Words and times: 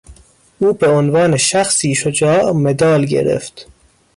او 0.59 0.73
به 0.73 0.87
عنوان 0.87 1.37
شخصی 1.37 1.95
شجاع، 1.95 2.51
مدال 2.51 3.05
گرفت 3.05 3.67